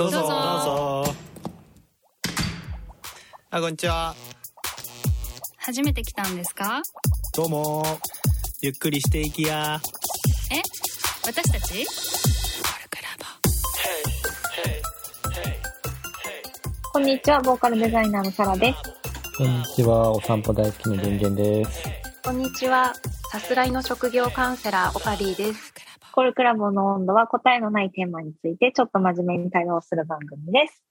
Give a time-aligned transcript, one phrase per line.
[0.00, 1.14] どうぞどうぞどうぞ
[3.50, 4.14] あこんにちは
[5.58, 6.80] 初めて来たんですか？
[7.36, 7.84] どうも
[8.62, 9.78] ゆっくりしていきや
[10.50, 10.62] え？
[11.26, 11.84] 私たち？
[16.94, 18.78] こんにちは、ボーカルデザイナーのサラです。
[19.36, 21.82] こんにちは、お散歩大好きの電源です。
[22.24, 22.94] こんにちは。
[23.30, 25.69] さすらいの職業カウンセラー、オカリーです。
[26.12, 30.82] コルクラボの温度は答えのないテーマについてちょっと真面目に対話をする番組です。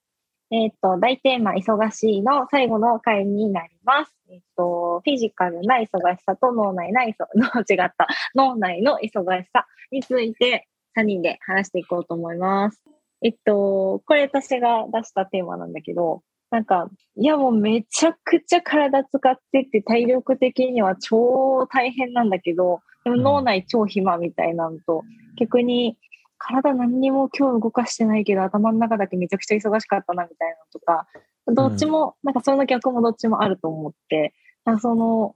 [0.52, 4.12] えっ、と、大テーマ、忙しいの最後の回になります。
[4.28, 10.66] えっ、と、フィジカルな忙しさと脳内な忙、の 違った、脳内の忙しさについて
[10.98, 12.82] 3人で話していこうと思います。
[13.22, 25.02] えっと、これ私が出したテーマなんだけど、なんか、いやもうめちゃくちゃ体使ってって体力的には超大変なんだけど、でも脳内超暇みたいなのと、
[25.38, 25.96] 逆に
[26.38, 31.06] 体何にも今日動かしてないけど頭の中だけめちゃくちゃ忙しかったなみたいなのとか、
[31.46, 34.34] どっちも、なんかその逆もどっちもあると思って、
[34.64, 35.34] なんかその、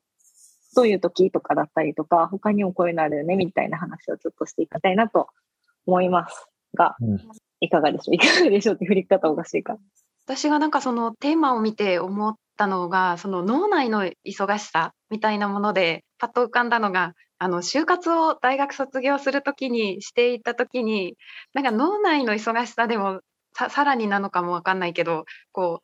[0.77, 5.29] どういう時とかだったりとか、他にもこういうのあるよねみたいな話をちょっとしていきたいなと
[5.87, 7.19] 思いますが、うん。
[7.61, 8.15] いかがでしょう？
[8.17, 8.75] いかがでしょう？
[8.75, 9.77] って振り方おかしいか？
[10.27, 21.17] 私がなんかそのテーマを見て思ったのが、その脳内の忙しさみたいなもので、パッと浮かんだのが、あの、就活を大学卒業するときにしていたときに、
[21.53, 23.21] なんか脳内の忙しさでも
[23.57, 25.83] さ、さらになのかもわかんないけど、こ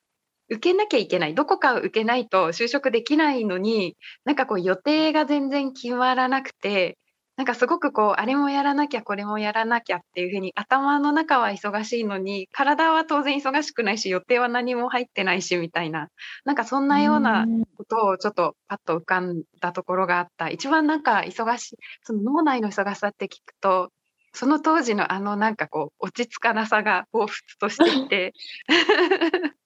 [0.50, 1.34] う、受けなきゃいけない。
[1.34, 6.98] どこか受けないと就職できないのに、なんかこう予定が全然決まらなくて、
[7.36, 16.08] なんかすごくこう、あれもやらなきゃ、これもやらなきゃっていうふうに、頭の中は忙しいのに、体は当然忙しくないし、予定は何も入ってないし、みたいな、
[16.44, 17.46] なんかそんなような
[17.78, 20.50] ことをちょっとパッと浮かんだところがあった。
[20.50, 23.90] 一番なんか忙しい、その脳内の忙しさって聞くと、
[24.32, 28.34] その当時のあのなんかこう、落ち着かなさが彷彿としていて、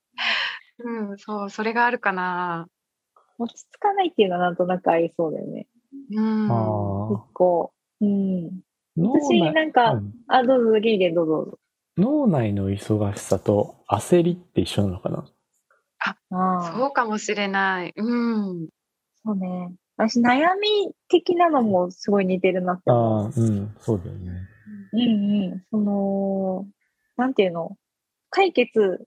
[0.78, 2.67] うん、そう、それがあるかな。
[3.39, 5.67] 落ち着かないっていうのはなんとなくありそうだよね。
[6.10, 6.50] うん。
[6.50, 7.72] あ結構。
[8.00, 8.60] うん。
[8.97, 11.59] 私内なんかうんあ、どうぞ、ゲイゲイどうぞどうぞ。
[11.97, 15.25] 脳内の忙しさと焦りって一緒なのかな？
[16.00, 16.72] ああ。
[16.77, 17.93] そうかもしれない。
[17.97, 18.69] うん。
[19.25, 19.72] そうね。
[19.97, 23.25] 私、悩み的なのもすごい似てるなって思う。
[23.25, 24.32] ああ、うん、そうだよね。
[24.93, 25.62] うんうん。
[25.71, 26.66] その、
[27.16, 27.76] なんていうの？
[28.31, 29.06] 解決、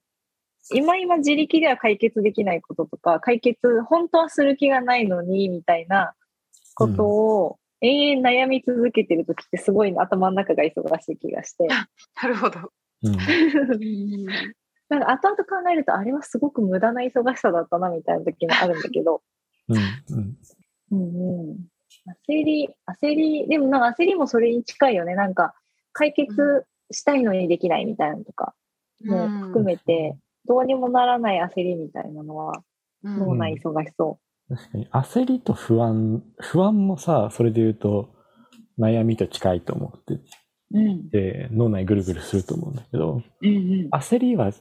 [0.74, 6.14] 今今自力では解決できないこととか、解決、本当はする気がないのに、みたいな
[6.78, 11.68] ことを、永遠悩み続けてるときってすごい頭の中が忙しい気がして。
[11.68, 11.88] な
[12.28, 12.72] るほど。
[13.04, 13.16] うん。
[14.90, 19.22] なんか後々考えると、あれはすごく無駄な忙しさだったな、みたいな時もあるんだけど。
[19.70, 19.78] うん。
[20.16, 20.38] うん。
[20.92, 21.58] うんうん。
[22.28, 25.16] 焦り、焦り、でもなんか焦りもそれに近いよね。
[25.16, 25.56] なんか、
[25.94, 28.54] 解決したいのにできないみたいなのとか、
[29.04, 32.64] も含めて、どうにもならない焦りみたいなのは、うん
[33.04, 38.16] 脳内忙しそ確かに、焦りと不安、不安もさ、それで言うと、
[38.80, 40.24] 悩みと近いと思ってう。
[40.74, 41.10] うん。
[41.10, 43.90] て、脳内ぐるぐるすると思うんだけど、うんうん。
[43.92, 44.52] 焦りは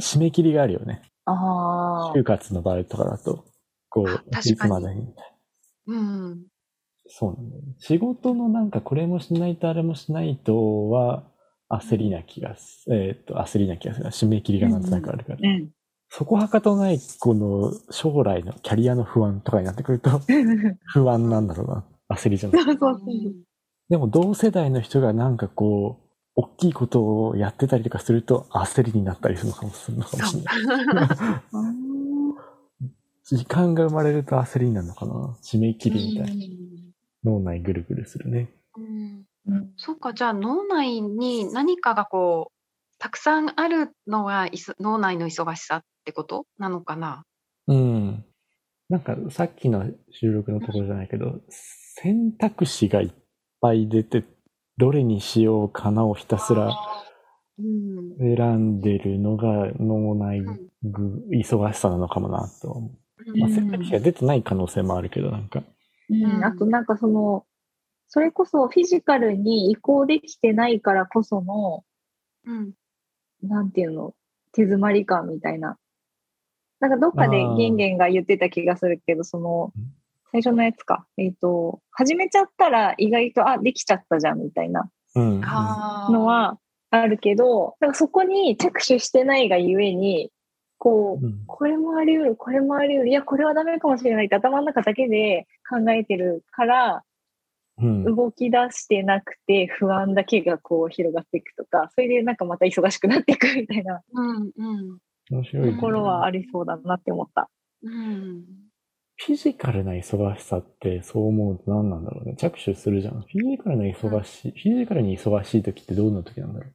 [0.00, 1.02] 締め切りがあるよね。
[1.24, 2.22] ああ就。
[2.22, 3.44] 活の場合とかだと、
[3.88, 5.36] こう、いつまでにみたい
[5.86, 5.94] な。
[5.94, 6.02] う
[6.32, 6.46] ん。
[7.06, 7.74] そうなんだよね。
[7.78, 11.24] 仕事のなんかこれもしないとあれもしないとは
[11.68, 14.06] 焦りな気がす、えーっと、焦りな気がする。
[14.06, 15.38] 締め切りがなんとなくあるから。
[15.42, 15.70] うん。
[16.14, 20.20] そこはかとない、この将来のキャリアの不安とかになってくると、
[20.92, 21.84] 不安なんだろうな。
[22.10, 22.64] 焦りじゃない。
[23.88, 30.08] でも同世代の人がなんかこう、大きいことをやってたりとかすると焦りになったりするのかもしれない。
[33.24, 35.38] 時間が生まれると焦りになるのかな。
[35.42, 36.44] 締め切りみたいな。
[37.24, 38.50] 脳内ぐるぐるするね。
[38.76, 42.61] うんうんそうか、じゃあ脳内に何かがこう、
[43.02, 46.46] たくさんあるのがいそ脳内の忙しさってこと？
[46.56, 47.24] なのかな？
[47.66, 48.24] うん。
[48.88, 53.10] なんかさっきの収録のところじゃないけど、選択肢がいっ
[53.60, 54.24] ぱい出て、
[54.76, 56.70] どれにしようかなをひたすら
[57.58, 58.36] うん。
[58.36, 60.40] 選んでるのが脳内
[60.84, 63.36] ぐ忙しさなのかもなと思う。
[63.36, 65.64] まあ、うん選択肢が出てない可能性もあるけど、なんか。
[66.08, 67.46] うん、あとなんかその、
[68.06, 71.82] それこそフィジカルに移行できてないからこその、
[72.46, 72.72] うん。
[73.42, 74.14] なんていうの、
[74.52, 75.76] 手詰まり感みたいな。
[76.80, 79.84] なんかどっかでゲンゲンが言ってた気がするけど、そのうん、
[80.32, 81.06] 最初のやつか。
[81.16, 86.58] えっ、と、始めちゃったら意外と、あ、できちゃったじゃんみたいなのは
[86.90, 90.30] あるけど、なんかそこに着手してないがゆえに、
[90.78, 97.02] こう、うんこれもあり得る、これもあり得る、いや、これはダメかもしれないって頭の中だけで考えてるから、うん。
[98.04, 104.98] 動き出してなくて不安だけがこう広がっていくとか、それでなんかまた忙しくなっていくみたいなうんうん
[105.30, 107.48] 面白いねところはありそうだなって思った。
[107.82, 108.44] うん。
[109.16, 112.34] フィジカルな忙しさってそう思うと何なんだろうね。
[112.36, 113.20] 着手するじゃん。
[113.20, 116.72] フィジカルな忙しい、フィジカルに忙しい時ってどんな時なんだろう。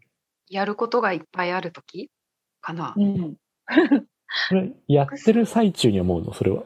[0.49, 2.09] やることがいっぱいあるとき
[2.61, 2.93] かな。
[2.95, 3.35] うん。
[4.49, 6.33] それ、やってる最中に思うの？
[6.33, 6.63] それは。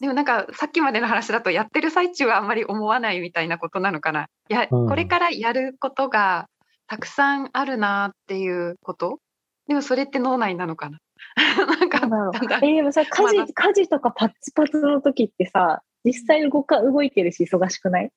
[0.00, 4.26] でもなんかさっきまでの話だとやってる最中はあんまり思わないみたいなことなのかな。
[4.48, 6.46] いや、うんこれからやることが
[6.86, 9.18] たくさんあるなっていうこと？
[9.66, 10.98] でもそれって脳内なのかな？
[11.78, 18.10] なんかなんだろうだんだんえでもさ、 家事、家事とかパッツパツの時ってさ、実際動か、動いてるし忙しくない？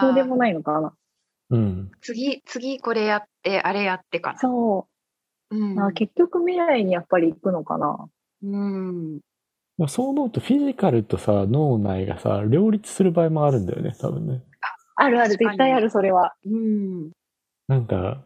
[0.00, 0.92] そうでもないのかな？
[1.50, 1.90] うん。
[2.00, 4.38] 次、次これやって、あれやってかな。
[4.38, 4.86] そ
[5.50, 5.74] うう。
[5.74, 5.80] ん。
[5.80, 8.06] あ結局未来にやっぱり行くのかな？
[8.42, 9.20] うん。
[9.88, 14.42] そう思うとフィジカルとさ、脳内がさ、両立する場合もあるんだよね、多分ね。
[14.96, 16.34] あるある、絶対ある、それは。
[16.46, 17.10] うん。
[17.66, 18.22] なんか、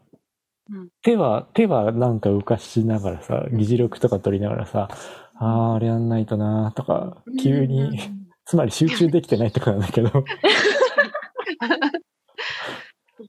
[0.69, 4.87] うん手は、手はなんか浮かしながらさ、議事録とか取りながらさ、
[5.33, 7.97] あー、あれやんないとなーとか、急に、うん
[8.45, 10.09] つまり集中できてないってことなんだけど、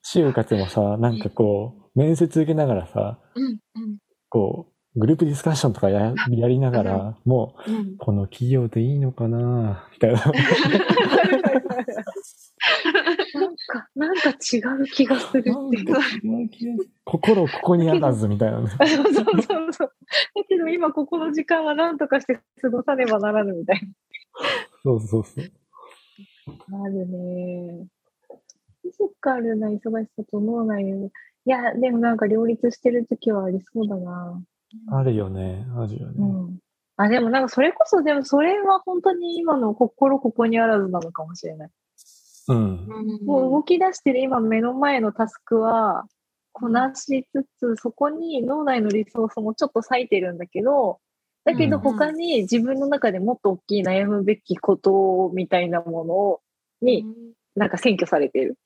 [0.03, 3.59] 就活もさ、なんかこう、面接受けながらさ、うん。
[5.01, 7.97] グループディスカッションとかや やりながら、もう、うん。
[7.97, 10.21] この企業でいいのかなみたいな。
[13.35, 16.79] なんか、なんか違う気がするっていう。
[17.05, 18.69] 心ここにあらずみたいなね。
[18.87, 19.89] そうそうそうそう。
[19.89, 23.81] だけど今ここの時間は何とかして過ごさねばならぬみたい
[24.83, 25.45] そうそうそう。
[26.69, 26.85] な。
[26.85, 27.87] あるね。
[28.83, 31.11] フィジカルな忙しさと脳内の、い
[31.47, 34.43] や、でもなんか両立してる時はありそうだな。
[34.91, 35.67] あるよね。
[35.77, 36.15] あるよね。
[36.19, 36.59] うん。
[36.97, 41.71] あ、でもなんかそれこそ、でもそれは本当に今の心ここにあらずなのかもしれない。
[42.49, 42.87] うん。
[43.25, 46.07] もう動き出してる今目の前のタスクは
[46.53, 51.01] こなしつつ、そこに脳内のリソースもちょっと割いてるんだけど、
[51.45, 56.41] だけどうん他に自分の中でもっと大きい悩むべきことみたいなものを
[56.83, 57.07] に
[57.57, 58.59] なんか占拠されてる。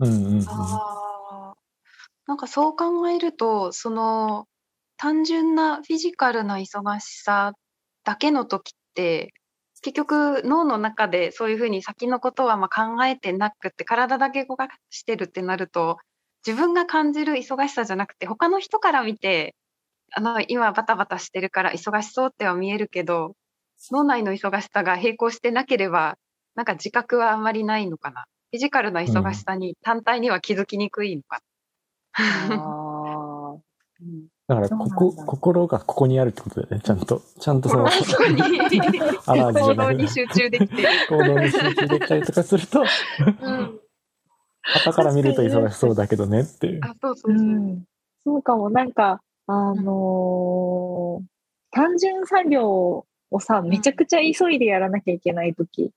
[0.00, 0.44] うんうんうん。
[2.26, 4.46] なんかそう考えると、その
[4.98, 7.52] 単純なフィジカルな忙しさ
[8.04, 9.32] だけの時って、
[9.80, 15.98] 結局脳の中でそういうふうに先のことはまあ考えてなくって体だけ動かしてるってなると
[16.44, 19.54] 自分が感じる忙しさじゃなくて他の人から見て
[20.12, 23.36] あの今バタバタしてるから忙しそうっては見えるけど
[23.92, 26.16] 脳内の忙しさが並行してなければ
[26.56, 28.24] なんか自覚はあんまりないのかな。
[28.50, 31.40] フィジカルな忙しさに単体には気づきにくいのか
[32.48, 32.56] な。
[32.56, 33.58] あ
[34.02, 36.80] うんだから、ここ、心がここにあるってことだよね。
[36.82, 37.22] ちゃんと。
[37.38, 38.40] ちゃんとその、そこに
[39.26, 40.88] アラージじ行ゃない動に集中できてる。
[41.10, 43.80] 行動に集中できたりとかすると、うん、
[44.62, 46.80] 旗から見ると忙しそうだけどねっていう。
[46.82, 47.46] あ、そうそううそう。
[47.46, 47.84] ん。
[48.24, 48.70] そうかも。
[48.70, 51.24] なんか、あのー
[51.70, 55.92] 単純作業をさ、めちゃくちゃ急いでやらなきゃいけないとき、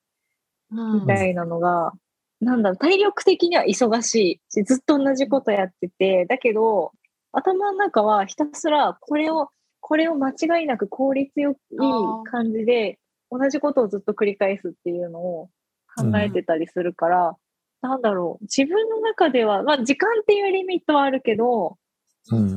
[0.70, 1.94] うんみたいなのが、
[2.42, 6.92] なんだろう、体力的には忙しいし、ずっと同じことやってて、だけど、
[7.32, 9.50] 頭の中はひたすらこれを、
[9.80, 11.78] これを間違いなく効率よいい
[12.26, 13.00] 感じで、
[13.30, 15.50] 同じことをずっと繰り返すっていうのを
[15.96, 17.38] 考えてたりするから、
[17.82, 21.78] なんだろう、自分の中では、まあ時間っていうリミットはあるけど、
[22.32, 22.56] うん。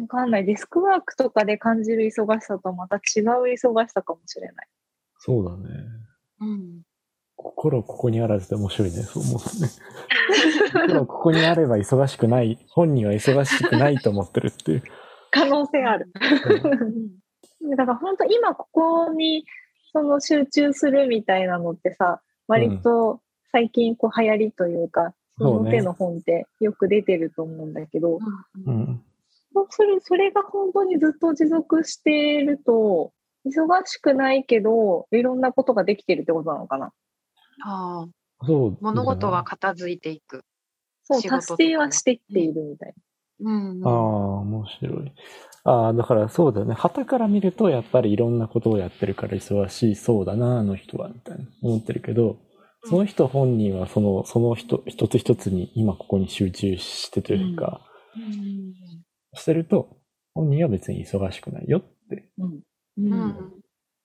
[0.00, 0.46] わかんない。
[0.46, 4.66] デスクワークとかで感じる忙しさとまた違う忙しさかもしれない。
[5.18, 5.84] そうだね。
[6.40, 6.82] うん
[7.42, 9.68] 心ここにあらずで面白いね、そう思うとね。
[10.86, 14.82] 心ここにあれば忙しくない、本人は忙しくないと思ってるっていう。
[15.30, 16.12] 可能性ある。
[17.76, 19.44] だから本当今ここに
[19.92, 23.20] その集中するみたいなのってさ、割と
[23.50, 28.18] 最近こう流行りというか、そそうねの手の本ってよく出てると思うんだけど、
[28.66, 29.02] うん。
[29.54, 33.12] そうする、それが本当にずっと持続していると、
[33.44, 36.92] 忙しくないけど、いろんなことができてるってことなのかな。
[37.64, 38.78] ああそう。
[38.80, 40.44] 物事は片付いていく。
[41.04, 42.94] そう、達成はしていっているみたい
[43.40, 43.92] うんああ、
[44.40, 45.12] 面白い。
[45.64, 46.74] ああ、だからそうだね。
[46.74, 52.38] 旗から見ると、やっぱりいろんなことをやってるから忙しいそうだな、あの人は、みたいな思ってるけど、
[52.84, 57.80] その人本人はその、その人、一つ一つに今ここに集中してというか、
[58.16, 58.72] うん
[59.34, 59.96] してると、
[60.34, 62.48] 本人は別に忙しくないよって言っな。
[62.48, 62.50] う
[62.98, 63.52] うんん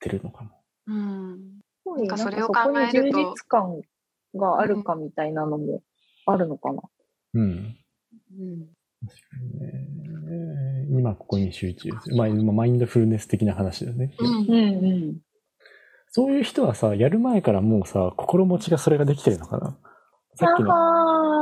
[0.00, 0.50] てるのかも。
[0.86, 1.57] うん
[1.98, 3.80] そうなんかそこに考えると充実感
[4.34, 5.82] があるかみたいなのも
[6.26, 6.82] あるのかな？
[7.34, 7.42] うん。
[7.42, 7.76] うん
[9.00, 10.86] 確かにね。
[10.90, 12.16] 今ここに集中する。
[12.16, 14.12] まあ、今マインドフルネス的な話だよね。
[14.18, 15.18] うんうんうん。
[16.10, 19.78] そういう人はさ、やる前からもうさ、心持ちがそれができてるのかな？
[20.34, 20.70] さっきの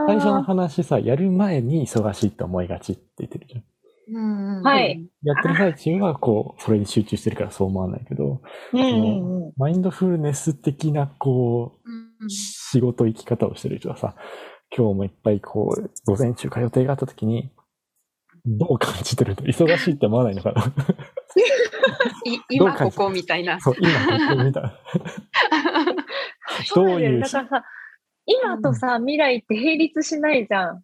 [0.07, 3.26] 最初の話さ、やる前に忙しいって思いがちって。
[4.17, 5.07] うんうんはい。
[5.23, 8.41] やってる最中はこう、それに集中してるからそう思わないけど、
[8.73, 9.53] うんうんうん。
[9.57, 14.17] マインドフルネス的なこう、うん仕事生き方をしてる人はさ、
[14.75, 17.53] 今日もいっぱいこう、午前中か予定があった時に、
[18.47, 20.63] どう感じてるんだ忙しいって思わないのかな？
[22.25, 23.61] い今ここみたいな。
[23.61, 23.97] そう、今こ
[24.37, 24.73] こみたいな。
[26.75, 27.65] どういうだからさ、
[28.25, 30.83] 今とさ、未来って並立しないじゃん。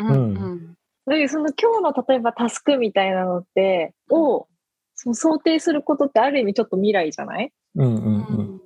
[0.00, 0.14] うんう
[0.54, 0.74] ん
[1.06, 4.46] だけどその今日の例えばタスクみたいなのって、を、
[4.94, 7.52] その想定することってある意味ちょっと未来じゃない？
[7.74, 8.60] うんうんうん。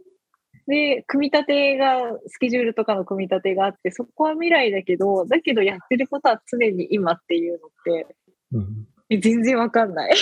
[0.67, 8.17] で、組み立てが、スケジュールとかの組み立てがあって、そこは未来だけど、だけどやってることは常に今っていうのって、
[8.53, 10.15] うん、え全然わかんない。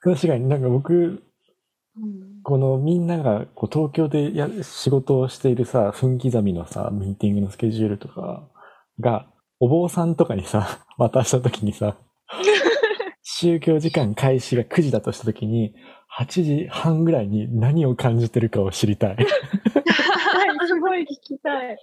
[0.00, 1.20] 確かになんか僕、うん
[2.42, 8.48] このみんながこう東京でや仕事をしているさ、分刻みのさ、ミーティングのスケジュールとか
[8.98, 9.28] が、
[9.64, 11.96] お坊さんとかにさ、 渡した時にさ、
[13.22, 15.74] 宗教時間開始が9時だとした時に、
[16.18, 19.16] 8時半ぐらいに何を感じてるかを知りたい。
[19.16, 21.78] は い、すごい聞きたい。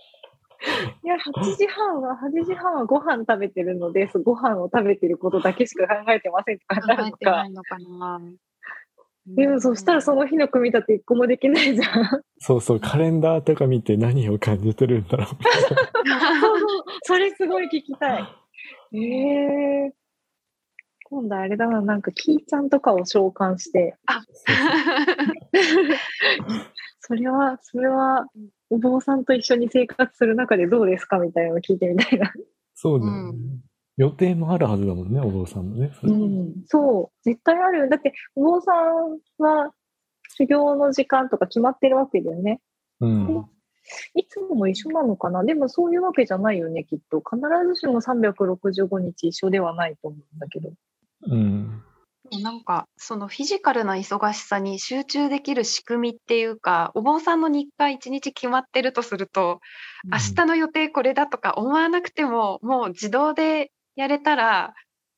[1.03, 7.51] いや、8時半は、8時半はご飯食べてるので、ご飯を食べてることだけしか考えてませんとかなるのか考えてない。
[7.51, 8.21] のかな。
[9.27, 12.21] でも、そしたらその日の組み立て一個もできないじゃん。
[12.39, 15.27] そうそう、カレンダーとか見て何を感じてるんだろう。
[17.03, 18.24] それすごい聞きたい。
[18.93, 18.98] え
[19.88, 19.93] え
[21.03, 23.98] 今度あれだな、なんか、キーちゃんとかを召喚して、
[27.01, 28.27] それは、それは、
[28.70, 32.31] お坊さんと一緒に生活する中でどうですかみたいなの聞いてみたいな。
[32.75, 33.17] そうだよね。
[33.29, 33.62] うん
[33.98, 35.91] 予定もあるはずだもんね、お坊さんもね。
[36.01, 37.89] うん、そう、絶対あるよ。
[37.89, 39.74] だって、お坊さんは
[40.29, 42.62] 修行の時間とか決まってるわけだよね。
[43.00, 43.46] うん。
[44.15, 45.43] いつも一緒なのかな？
[45.43, 47.19] でもそういうわけじゃないよね、きっと。
[47.19, 50.71] 必ずしも365日一緒ではないと思うんだけど。
[51.27, 51.83] うん。
[52.41, 59.59] なんかそのフィジカルな忙しさに集中できる仕組みっていうかお坊さんの日課一日決まってるとすると、
[60.09, 64.73] 明日の予定これだとか思わなくてももう自動でやれたら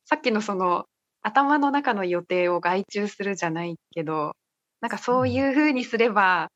[0.06, 0.86] さっきのその
[1.22, 4.34] 頭の中の予定を外注するじゃないけど
[4.82, 6.50] なんかそういうふうにすれば、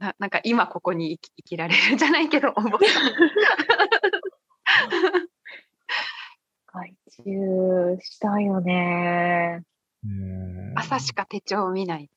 [0.00, 2.70] ななんか今ここに生き生きられるじゃないけどお坊さん
[6.72, 9.64] 外注したいよね。
[10.04, 12.08] ね朝しか手帳を見ない。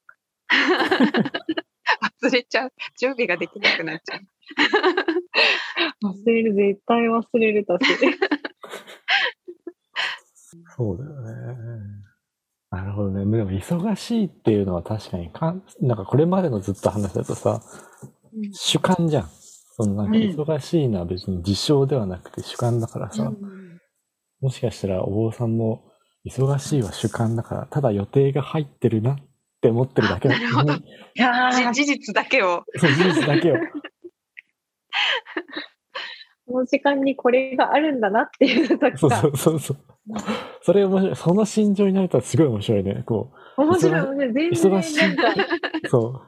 [2.21, 2.73] 忘れちゃう。
[2.97, 4.19] 準備ができなくなっちゃう。
[6.05, 7.85] 忘れる、絶対忘れるたし。
[10.75, 11.21] そうだよ
[11.52, 11.52] ね。
[12.73, 13.19] なるほどね。
[13.19, 17.61] でも忙しいっていうのは確かにかん、なんかこれまでのずっと話だとさ、
[18.51, 19.29] 主観じゃん。
[19.75, 23.31] そのなんか忙しいのは別に事象ではなくて主観だからさ、
[24.41, 25.85] もしかしたらお坊さんも
[26.25, 29.17] 忙しいは主観だから、ただ予定が入ってるなっ
[29.61, 32.63] て思ってるだけななるほどのに、いや事実だけを。
[32.77, 33.55] そう、事実だけを。
[36.47, 39.27] この時間にこれがあるんだなっていう時がそうそ。
[39.27, 39.77] うそうそう。
[40.61, 41.15] それ面白い。
[41.15, 43.03] その心情になれたらすごい面白いね。
[43.05, 44.33] こ面白い、面白い。
[44.33, 44.99] 全忙しい
[45.87, 46.21] そう。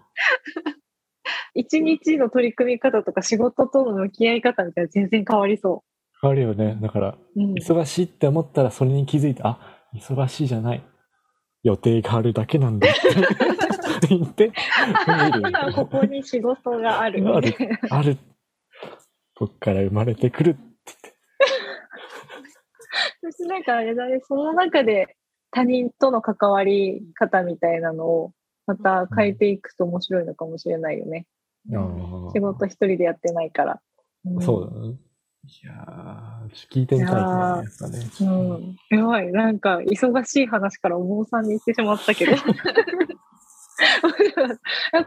[1.55, 5.83] 一日の取り組み方とか仕事との向き合い方みたいな全然変わりそ
[6.21, 6.77] 変わるよね。
[6.81, 7.19] だから、う。
[7.35, 7.53] うん。
[7.53, 9.59] 忙しいって思ったらそれに気づいて、あ、
[9.95, 10.83] 忙しいじゃない。
[11.63, 12.91] 予定があるだけなんだっ
[13.99, 14.51] て 言って、
[15.37, 17.27] 今ここに仕事がある。
[17.27, 17.55] ある
[17.89, 18.17] ある。
[19.35, 20.57] こっから生まれてくる
[23.29, 25.15] ってそしてなんかあれだね、その中で
[25.51, 28.31] 他人との関わり方みたいなのを
[28.67, 31.25] また変えていくと面白いのかもしれないよね。
[31.69, 32.39] 言って。
[32.39, 33.79] 仕事一人でやってないから。
[34.29, 34.95] んそうだね。
[35.47, 37.21] いやー、聞いてみたいね。
[37.21, 38.09] いやね。
[38.21, 38.75] うん。
[38.89, 39.31] やばい。
[39.31, 42.31] なんか、忙しい話からお坊さんに行ってしまったけど。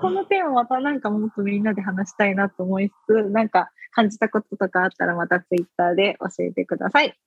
[0.01, 7.19] このテーマまたなんかもっとみんなで話したいなと思いつつ、なんか感じたこととかあったらまたツイッターで教えてください。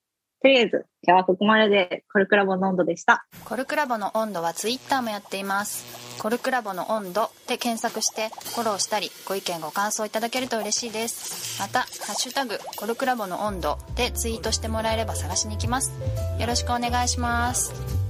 [0.42, 3.26] とりあえず、今日はここまでで、コルクラボの温度でした。
[3.46, 6.02] コルクラボの温度はツイッターもやっています。
[6.20, 11.60] コルクラボの温度で検索してフォローしたりご意見ご感想いただけると嬉しいです。
[11.60, 15.92] また「ハッシュタグコルクラボの温度」でツイートしてもらえれば探しに行きます。
[16.40, 18.01] よろしくお願いします。